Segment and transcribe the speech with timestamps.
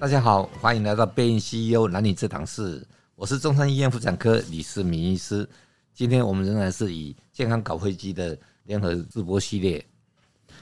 [0.00, 2.86] 大家好，欢迎来到贝因 CEO 男女这档事。
[3.16, 5.46] 我是中山医院妇产科李世民医师。
[5.92, 9.84] 今天我们仍然是以健康搞飞机的联合直播系列。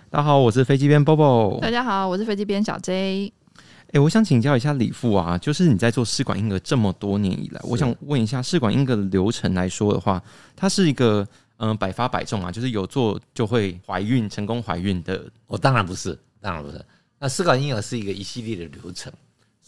[0.08, 1.60] 大家好，我是飞机编 Bobo。
[1.60, 3.30] 大家好，我是飞机编小 J。
[3.58, 3.62] 哎、
[3.92, 10.20] 欸，我想请教一下李副啊，就是你在做试管婴儿这么多年以来，我想问一下试管婴儿的流程来说的话，
[10.56, 11.20] 它是一个
[11.58, 15.30] 嗯、呃、百发百中啊，就是有做就会怀孕成功怀孕的？
[15.46, 16.82] 我、哦、当然不是，当然不是。
[17.18, 19.12] 那试管婴儿是一个一系列的流程。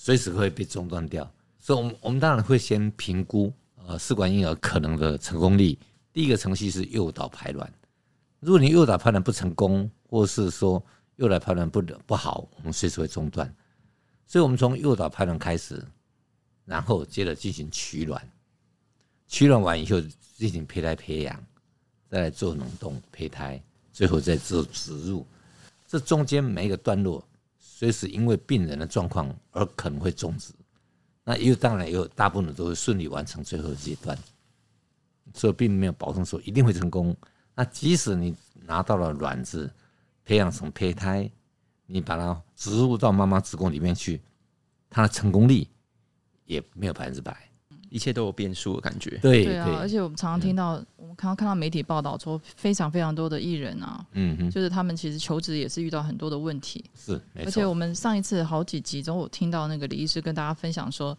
[0.01, 3.52] 随时会被中断掉，所以，我们我们当然会先评估
[3.84, 5.77] 呃试管婴儿可能的成功率。
[6.12, 7.70] 第一个程序是诱导排卵，
[8.39, 10.80] 如果你诱导排卵不成功，或是说
[11.16, 13.53] 诱导排卵不不好，我们随时会中断。
[14.25, 15.84] 所以，我们从诱导排卵开始，
[16.65, 18.30] 然后接着进行取卵，
[19.27, 20.01] 取卵完以后
[20.37, 21.45] 进行胚胎培养，
[22.09, 23.61] 再来做冷冻胚胎，
[23.92, 25.27] 最后再做植入。
[25.89, 27.23] 这中间每一个段落。
[27.79, 30.53] 随时因为病人的状况而可能会终止，
[31.23, 34.19] 那又当然也有大部分都会顺利完成最后阶段，
[35.33, 37.17] 所以并没有保证说一定会成功。
[37.55, 38.35] 那即使你
[38.67, 39.73] 拿到了卵子，
[40.25, 41.31] 培养成胚胎，
[41.87, 44.20] 你把它植入到妈妈子宫里面去，
[44.91, 45.65] 它的成功率
[46.47, 47.48] 也没有百分之百。
[47.91, 61.17] 一切都有变数的感觉，对对啊，而且我们常常听到，我们刚刚看到媒体报道说，非常非常多的艺人啊，嗯哼，就是他们其实求职也是遇到很多的问题，是，而且我们上一次好几集中，我听到那个李医师跟大家分享说，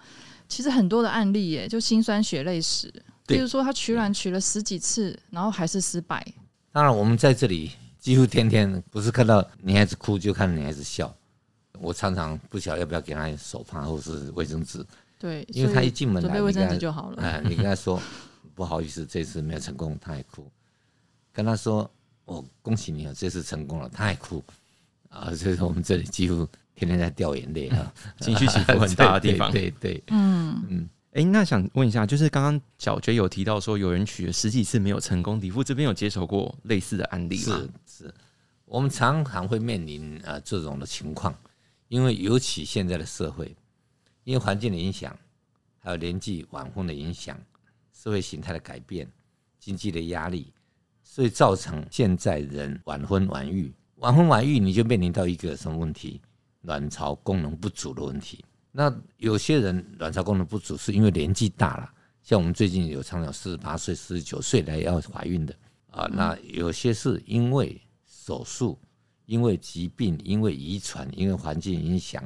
[0.47, 2.91] 其实很多的案例耶，就心酸血泪史，
[3.25, 6.25] 比如说他取卵取了十几次，然后还是失败。
[6.71, 11.11] 当然，我们在这里几乎天天不是看到女孩子哭，就看到女孩子笑。
[11.81, 14.85] 我常常不晓得要不要给她手帕或是卫生纸。
[15.19, 17.21] 对，因为他一进门来，准备卫生纸就好了。
[17.21, 18.01] 哎，你跟他说
[18.55, 20.49] 不好意思，这次没有成功，他还哭。
[21.33, 21.89] 跟他说
[22.25, 24.41] 我恭喜你了，这次成功了，他还哭。
[25.09, 29.51] 啊，所以说我们这里几乎天天在掉眼泪啊， 情绪起伏很大的地方。
[29.53, 30.89] 对对，对，嗯嗯。
[31.11, 37.59] 哎，那想问一下，就是刚刚小 J 有提到说有人取了十几次没有成功，李副这边有接手过类似的案例吗？
[37.87, 38.13] 是是，
[38.65, 41.35] 我们常常会面临啊这种的情况，
[41.87, 43.53] 因为尤其现在的社会。
[44.29, 45.17] 因为环境的影响，
[45.79, 47.35] 还有年纪晚婚的影响，
[47.91, 49.11] 社会形态的改变，
[49.57, 50.53] 经济的压力，
[51.01, 53.73] 所以造成现在人晚婚晚育。
[53.95, 56.21] 晚婚晚育，你就面临到一个什么问题？
[56.61, 58.45] 卵巢功能不足的问题。
[58.71, 61.91] 那有些人卵巢功能不足，是因为年纪大了，
[62.21, 65.55] 像我们最近有常常四十八岁、四十九岁来要怀孕的
[65.89, 66.05] 啊。
[66.05, 68.77] 那有些是因为手术，
[69.25, 72.23] 因为疾病，因为遗传，因为环境影响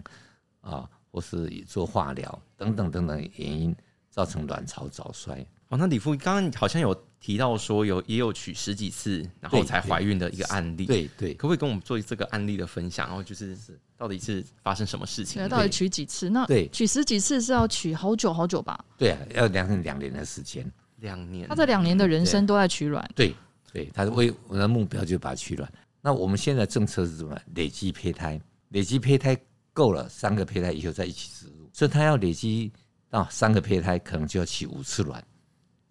[0.60, 0.90] 啊。
[1.14, 3.74] 或是做化疗等等等等原因
[4.10, 5.46] 造成卵巢早衰。
[5.70, 13.08] 哦，那李夫刚刚好像有提到说有也有取十几次然后才怀孕的一个案例，对对，可不可以跟我们做这个案例的分享？
[13.08, 13.56] 然后就是
[13.96, 15.42] 到底是发生什么事情？
[15.42, 16.32] 对，到底取几次？
[16.32, 18.84] 那对，取十几次是要取好久好久吧？
[18.98, 21.48] 对啊，要两两年的时间，两年。
[21.48, 23.36] 他这两年的人生都在取卵，对
[23.72, 25.72] 对，他的为我的目标就把它取卵。
[26.02, 27.40] 那我们现在政策是什么？
[27.56, 29.38] 累积胚胎，累积胚胎。
[29.74, 32.72] 够了，三个胚胎以后再一起植入，所以它要累积
[33.10, 35.22] 到三个胚胎，可能就要取五次卵，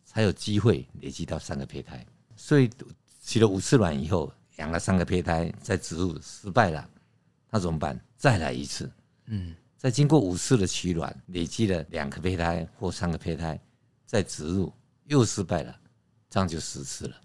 [0.05, 2.07] 才有机会累积到三个胚胎。
[2.37, 2.71] 所以
[3.25, 6.89] 取了五次卵以后，养了三个胚胎，再植入失败了，
[7.51, 8.01] 那怎么办？
[8.17, 8.89] 再来一次，
[9.27, 13.61] 嗯，再经过五次的取卵，累积了两个胚胎或三个胚胎，
[14.07, 14.73] 再植入
[15.07, 15.77] 又失败了，
[16.31, 17.17] 这样就十次了。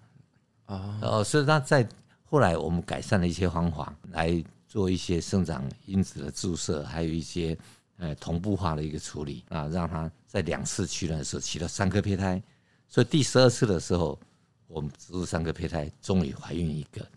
[0.66, 1.88] 哦，所以他在
[2.26, 4.44] 后来我们改善了一些方法来。
[4.68, 7.58] 做一些生长因子的注射，还有一些
[7.98, 12.42] 呃同步化的一个处理啊，让他在两次取卵的时候取了三颗胚胎，
[12.88, 14.20] 所以第十二次的时候，
[14.68, 17.08] 我们植入三颗胚胎，终于怀孕一个。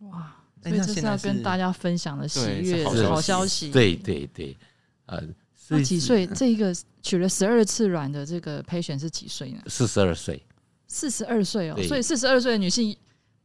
[0.00, 0.36] 哇！
[0.62, 3.70] 所以这是要跟大家分享的喜悦好消息。
[3.70, 4.54] 对对对，
[5.06, 5.26] 呃，
[5.68, 6.26] 那几岁？
[6.26, 9.62] 这一个取了十二次卵的这个 patient 是几岁呢？
[9.68, 10.42] 四十二岁。
[10.86, 12.94] 四十二岁哦，所以四十二岁的女性。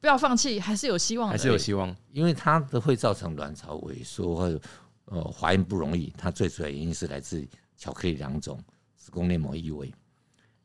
[0.06, 1.32] 不要放弃，还是有希望的。
[1.32, 4.62] 还是有希望，因为它的会造成卵巢萎缩或者
[5.06, 6.14] 呃怀孕不容易。
[6.16, 7.44] 它最主要原因是来自
[7.76, 8.64] 巧克力囊肿、
[8.96, 9.92] 子宫内膜异位。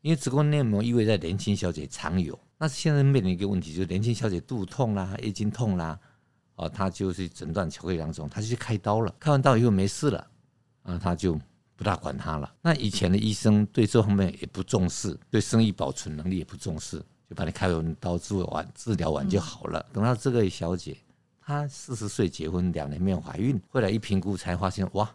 [0.03, 5.99] 因为子宫内膜异位在年轻小姐常有，那现在面临一个问题，就是年轻小姐肚痛啦、月经痛啦，
[6.57, 9.15] 啊，她就是诊断巧克力囊肿，她就去开刀了。
[9.19, 10.27] 开完刀以后没事了，
[10.83, 11.41] 啊，她就
[11.77, 12.55] 不大管它了。
[12.61, 17.03] 那以前的医生对这方面也不重视，对生育保存能力也不重视。
[17.31, 19.79] 就把你开完刀治完治疗完就好了。
[19.79, 20.97] 嗯、等到这个小姐，
[21.41, 25.09] 她四十岁结婚两年没有怀孕，后来一评估才发现，哇，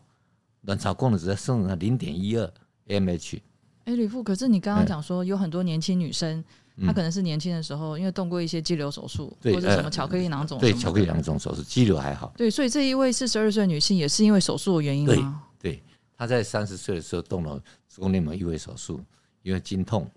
[0.61, 2.49] 卵巢功能只在剩下零点一二
[2.87, 3.41] AMH。
[3.83, 6.41] 哎，李富，可是你刚刚讲说有很多年轻女生，
[6.77, 12.33] 嗯、她可能是年轻的时候因为动过一些肌瘤手术，或者什么巧克力囊肿，对巧克力囊肿手术，肌瘤还好。
[12.37, 15.43] 对，所以这一位四十二岁女性也是因为手术的原因吗？
[15.59, 15.83] 对，对
[16.17, 19.01] 他在三十岁的时候动了子宫内膜异位手术，
[19.43, 20.09] 因为经痛。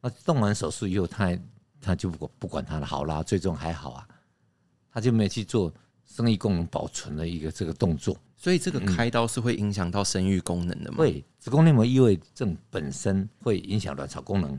[0.00, 1.40] 那动完手术以后，他还
[1.80, 4.08] 他就不管不管他的好啦，最终还好啊，
[4.92, 5.72] 他就没有去做
[6.04, 8.16] 生育功能保存的一个这个动作。
[8.36, 10.98] 所以这个开刀是会影响到生育功能的吗？
[10.98, 14.58] 会、嗯，子宫内膜异位症本身会影响卵巢功能，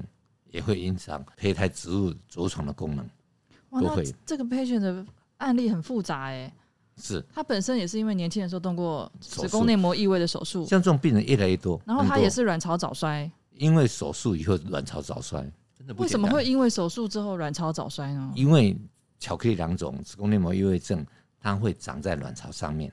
[0.52, 3.04] 也会影响胚胎植入着床的功能。
[3.72, 5.04] 哇，那这个 patient 的
[5.38, 6.54] 案例很复杂哎。
[6.98, 11.82] 是，他本身也是因为年轻的时候动过子宫内膜异位的手术，像这种病人越来越多。
[11.84, 15.42] 然后他也是卵巢早衰，因为手术以后卵巢早衰，
[15.78, 16.04] 真的不？
[16.04, 18.32] 为什么会因为手术之后卵巢早衰呢？
[18.36, 18.78] 因为
[19.20, 21.06] 巧克力囊肿子宫内膜异位症，
[21.40, 22.92] 它会长在卵巢上面，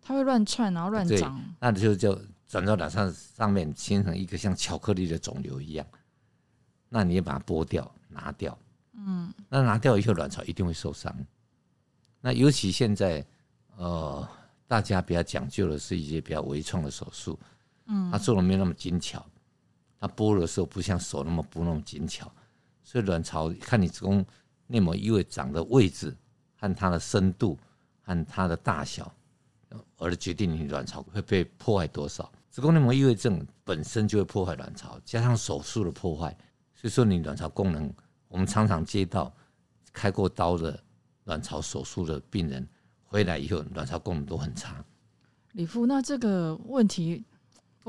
[0.00, 5.86] 它会乱窜，然后乱长，那就就长到卵巢上面，形成一个像巧克力的肿瘤一样。
[6.88, 8.56] 那你也把它剥掉，拿掉，
[8.94, 11.14] 嗯，那拿掉以后卵巢一定会受伤。
[12.20, 13.26] 那尤其现在，
[13.76, 14.26] 呃，
[14.66, 17.38] 大家比较讲究的是一些比较微创的手术，
[17.86, 19.26] 嗯，他做的没有那么精巧，
[20.04, 22.30] 他剥的时候不像手那么剥那么精巧，
[22.82, 24.22] 所以卵巢看你子宫
[24.66, 26.14] 内膜异位长的位置
[26.56, 27.58] 和它的深度
[28.02, 29.10] 和它的大小，
[29.96, 32.30] 而决定你卵巢会被破坏多少。
[32.50, 36.36] 子宫内膜异位症本身就会破坏卵巢，加上手术的破坏，
[36.74, 37.90] 所以说你卵巢功能，
[38.28, 39.34] 我们常常接到
[39.90, 40.78] 开过刀的。
[41.24, 42.68] 卵巢手术的病人
[43.02, 44.84] 回来以后，卵巢功能都很差。
[45.52, 47.24] 李富，那这个问题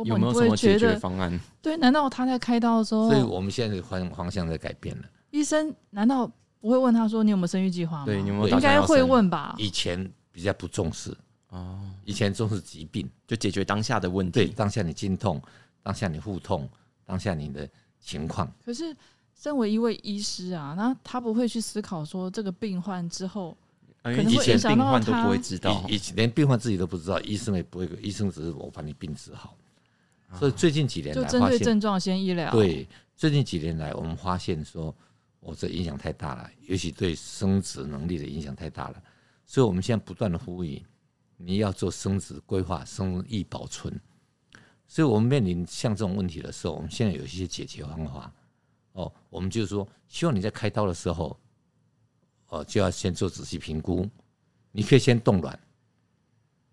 [0.04, 1.40] 有没有什么解决方案？
[1.62, 3.10] 对，难道他在开刀的时候？
[3.10, 5.04] 所以我们现在的方方向在改变了。
[5.32, 9.56] 医生难道不会问他说：“你有没有生育计划吗？”对，你有没有应该会问吧？
[9.58, 11.16] 以前比较不重视
[11.50, 14.32] 哦，以前重视疾病，就解决当下的问题。
[14.32, 15.42] 对，当下你经痛，
[15.84, 16.70] 当下你腹痛，
[17.06, 17.68] 当下你的
[18.00, 18.52] 情况。
[18.66, 18.96] 可是。
[19.38, 23.56] 身为一位医师啊，那他不会去思考说这个病患之后
[24.02, 29.54] 可能以前病患，都不会知道，以前连病患自己都不知道，医生也不会，医生只是我把你病治好。
[30.38, 32.52] 所以最近几年来，就针对症状先医疗。
[32.52, 34.96] 对，最近几年来，我们发现说，
[35.40, 39.02] 我这影响太大了，尤其对生殖能力的影响太大了。
[39.46, 40.84] 所以我们现在不断的呼吁，
[41.38, 44.00] 你要做生殖规划、生育保存。
[44.88, 48.34] 所以我们面临像这种问题的时候，我们现在有一些解决方法。
[48.94, 51.38] 哦，我们就是说，希望你在开刀的时候，
[52.48, 54.10] 哦，就要先做仔细评估。
[54.72, 55.58] 你可以先冻卵，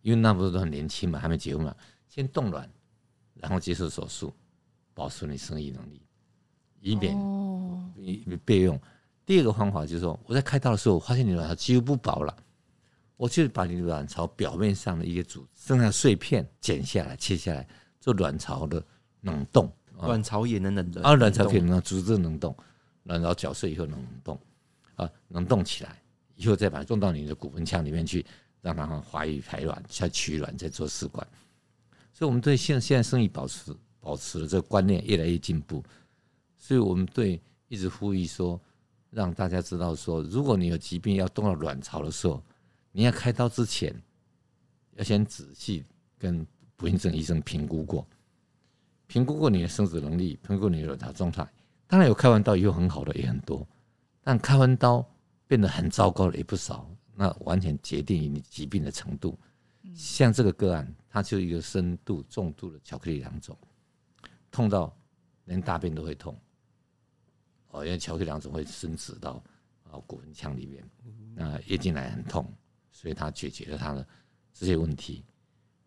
[0.03, 1.75] 因为那不是都很年轻嘛，还没结婚嘛，
[2.09, 2.69] 先冻卵，
[3.43, 4.33] 然后接受手术，
[4.95, 6.01] 保持你生育能力，
[6.81, 7.13] 以免
[7.97, 8.81] 你你备用。
[9.27, 12.37] 第二个方法就是说，我在开刀的时候，我发现你卵巢几乎不保了，
[13.17, 17.67] 我就把你卵巢表面上的一些组织剩下碎片剪下来、切下来，
[17.99, 18.81] 做卵巢的
[19.23, 19.71] 冷冻。
[19.99, 22.57] 卵巢也能冷冻啊，卵巢可以能组织冷冻，
[23.03, 24.41] 卵巢绞碎以后能动
[24.95, 26.01] 啊，冷冻起来，
[26.37, 28.25] 以后再把它送到你的骨盆腔里面去，
[28.61, 31.27] 让它怀孕排卵，再取卵，再做试管。
[32.23, 35.83] 所以，我们对现现在生意保持保持的这个观念越来越进步。
[36.57, 38.61] 所以我们对一直呼吁说，
[39.11, 42.41] 让大家知道说，如果你有疾病要动到卵巢的时候，
[42.93, 43.93] 你要开刀之前，
[44.95, 45.85] 要先仔细
[46.17, 46.47] 跟
[46.77, 48.07] 不孕症医生评估过。
[49.09, 51.45] 评估过你的生殖能力，评估你的卵巢状态，
[51.89, 53.67] 当然有开完刀以后很好的也很多，
[54.23, 55.05] 但开完刀
[55.49, 56.89] 变得很糟糕的也不少。
[57.17, 59.37] 那完全决定于你疾病的程度。
[59.93, 63.55] 像这个个案，它就一个深度重度的巧克力囊肿，
[64.51, 64.97] 痛到
[65.45, 66.35] 连大便都会痛。
[67.69, 69.33] 哦，因为巧克力囊肿会伸直到
[69.85, 70.83] 啊骨盆腔里面，
[71.35, 72.51] 那月经来很痛，
[72.91, 74.09] 所以它解决了它的
[74.55, 75.23] 这些问题。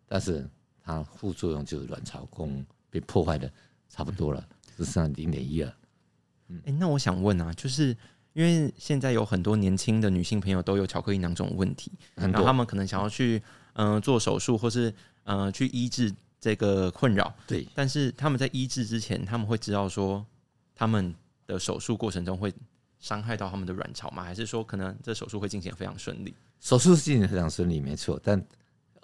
[0.06, 0.48] 但是
[0.80, 2.64] 它副作用就是卵巢功。
[2.88, 3.52] 被破坏的
[3.90, 5.76] 差不多了，只剩零点一二。
[6.46, 7.94] 嗯，哎，那我想问啊，就是
[8.36, 14.90] 因为现在有很多年轻的女性朋友都有巧克力囊肿问题，然后他们可能想要去嗯、呃、做手术，或是
[15.24, 17.34] 嗯、呃、去医治这个困扰。
[17.46, 20.22] 对，但是他们在医治之前，他们会知道说
[20.74, 21.14] 他们
[21.46, 22.52] 的手术过程中会
[23.00, 24.22] 伤害到他们的卵巢吗？
[24.22, 26.34] 还是说可能这手术会进行非常顺利？
[26.60, 28.38] 手术进行非常顺利，没错，但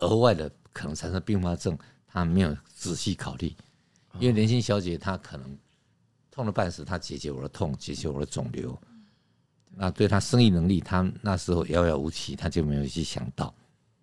[0.01, 3.51] 额外的可能产生并发症，他没有仔细考虑。
[4.19, 5.59] 因为年轻小姐她可能
[6.31, 8.79] 痛了半死，她解决我的痛，解决我的肿瘤，
[9.77, 13.55] 那对他生育能力，他那时候遥遥无期，他就没有去想到。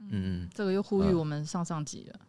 [0.09, 2.19] 嗯，这个又呼吁我们上上级了，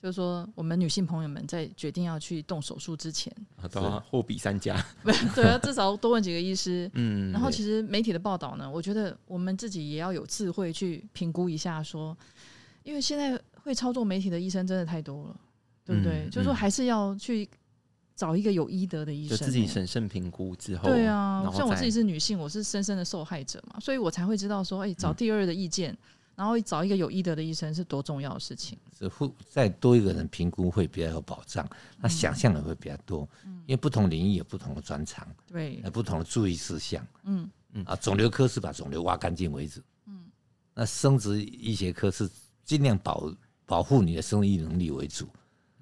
[0.00, 3.34] 就是说我们女性朋友们在决定要去动手术之前，
[3.70, 4.84] 都要货比三家，
[5.34, 6.90] 对啊，至少多问几个医师。
[6.94, 12.16] 嗯，然后其实媒体的报道呢，我觉得我们自己也要有智慧去评估一下，说，
[12.82, 15.36] 因为现在会操作媒体的医生真的太多了。
[15.84, 16.26] 对不对？
[16.26, 17.48] 嗯、就是说，还是要去
[18.22, 20.88] 找一个有医德的医生，就自己审慎评估之后。
[20.88, 25.98] 对啊，像我自己是女性，我是深深的受害者嘛，所以我才会知道说，哎，找第二的意见，嗯、
[26.36, 28.78] 然后找一个有医德的医生是多重要的事情。
[28.96, 37.50] 是会再多一个人评估会比较有保障，那想象也会比较多，嗯、因为不同领域有不同的专长，对，有不同的注意事项，嗯。
[37.72, 37.84] 嗯。
[37.86, 40.26] 啊，肿瘤科是把肿瘤挖干净为止，嗯，
[40.74, 42.30] 那生殖医学科是
[42.64, 43.34] 尽量保
[43.66, 45.26] 保护你的生育能力为主，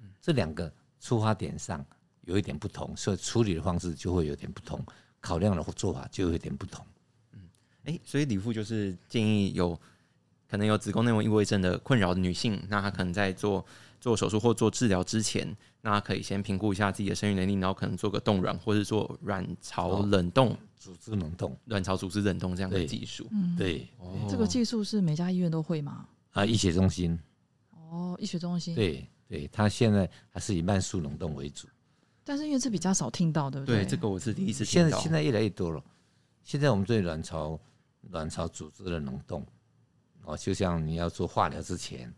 [0.01, 1.85] 嗯，这两个出发点上
[2.25, 4.83] 有一点不同，所以处理的方式就会有点不同，
[5.19, 6.85] 考量的做法就有点不同，
[7.33, 7.39] 嗯，
[7.85, 9.79] 哎、欸，所以李副就是建议有。
[10.47, 13.65] 可能有子宫内膜异位症的困扰的女性，那她可能在做
[14.01, 15.47] 做手术或做治疗之前，
[15.79, 23.25] 那她可以先评估一下自己的生育能力，然后可能做个冻卵，或是做卵巢冷冻、哦、组织冷冻、卵巢组织冷冻这样的技术。
[23.31, 26.05] 嗯，对，哦、这个技术是每家医院都会吗？
[26.31, 27.17] 啊，医学中心。
[27.69, 28.75] 哦，医学中心。
[28.75, 31.65] 对对，他现在还是以慢速冷冻为主，
[32.23, 33.83] 但是因为这比较少听到，对不对？
[33.83, 34.89] 对，这个我是第一次听到。
[34.89, 35.83] 现在现在越来越多了。
[36.43, 37.59] 现在我们对卵巢
[38.11, 39.45] 卵巢组织的冷冻。
[40.23, 42.13] 哦，就像你要做化疗之前，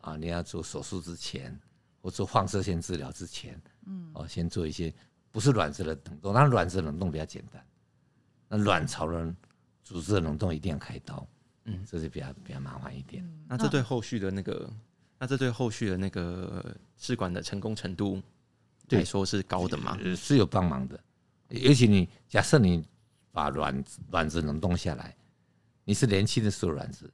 [0.00, 1.54] 啊，你要做手术之前，
[2.00, 4.92] 或做放射线治疗之前，嗯，哦，先做一些
[5.30, 7.62] 不是卵子的冷冻，那卵子冷冻比较简单，
[8.48, 9.34] 那卵巢的
[9.84, 11.28] 组织的冷冻一定要开刀，
[11.64, 13.22] 嗯，这是比较比较麻烦一点。
[13.22, 14.72] 嗯，那这对后续的那个，
[15.18, 18.22] 那这对后续的那个试管的成功程度
[18.90, 19.98] 来说是高的嘛？
[20.16, 21.00] 是有帮忙的，
[21.48, 22.84] 尤其你假设你
[23.32, 25.16] 把卵子卵子冷冻下来，
[25.84, 27.12] 你是年轻的时候卵子。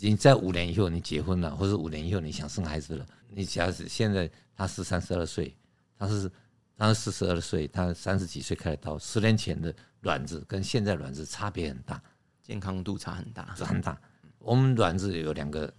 [0.00, 5.52] 你在五年以后你结婚了，或者五年以后你想生孩子了，你假使现在他是三十二岁，
[5.98, 6.30] 他是
[6.76, 12.00] 他是四十二岁，他三十几岁开的刀，十年前的卵子跟现在卵子差别很大，
[12.40, 14.00] 健康度差很大，很大。
[14.38, 15.74] 我们卵子有两个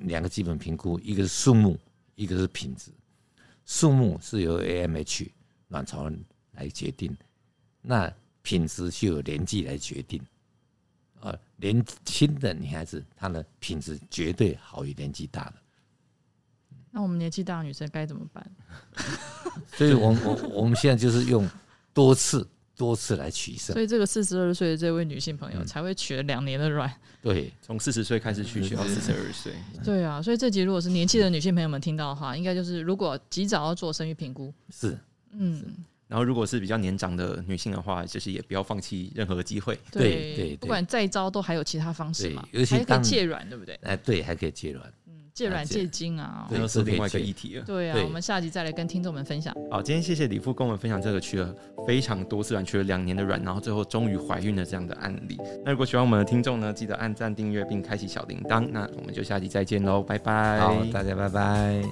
[0.00, 1.78] 两个基本评估，一个是数目，
[2.16, 2.90] 一个是品质。
[3.64, 5.28] 数目是由 AMH
[5.68, 6.10] 卵巢
[6.52, 7.16] 来决定，
[7.80, 10.20] 那品质是由年纪来决定。
[11.20, 15.54] 呃，年轻的女孩子，她的品质绝对好于年纪大的。
[16.90, 18.50] 那我们年纪大的女生该怎么办？
[19.72, 21.48] 所以我我我们现在就是用
[21.94, 23.72] 多次多次来取胜。
[23.72, 26.92] 所以这个四十二岁的这位女性朋友才会取了两年的卵。
[27.22, 29.52] 对，从四十岁开始取，取到四十二岁。
[29.84, 34.52] 对啊，所以这集如果是年轻的女性朋友们听到的话，应该就是如果及早要做生育评估。
[34.70, 34.98] 是，
[35.32, 35.62] 嗯。
[36.08, 39.78] 然后，如果是比较年长的女性的话，就是也不要放弃任何机会。
[39.90, 42.46] 对对，不管再糟，都还有其他方式嘛。
[42.52, 43.74] 尤其还可以借卵，对不对？
[43.76, 44.92] 哎，对，还可以借卵。
[45.32, 47.64] 嗯，借卵借精啊，这是另外一个议题了。
[47.64, 49.54] 对啊，我们下集再来跟听众们分享。
[49.70, 51.54] 好，今天谢谢李富跟我们分享这个取了
[51.86, 55.38] 非常多次卵，取了两年的卵，然后最后终于怀孕的这样的案例。
[55.64, 58.68] 那如果喜欢我们的听众呢，记得按赞、订阅并开启小铃铛。
[58.70, 60.60] 那我们就下集再见喽，拜拜。
[60.60, 61.82] 好，大家拜拜。